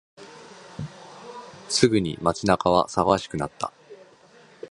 [1.69, 3.71] すぐに街中は騒がしくなった。